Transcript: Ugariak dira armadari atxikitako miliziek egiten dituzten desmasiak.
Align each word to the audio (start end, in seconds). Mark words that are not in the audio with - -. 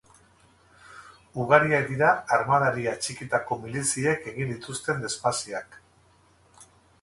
Ugariak 1.43 1.83
dira 1.89 2.09
armadari 2.37 2.87
atxikitako 2.93 3.59
miliziek 3.67 4.27
egiten 4.33 4.51
dituzten 4.55 5.05
desmasiak. 5.05 5.79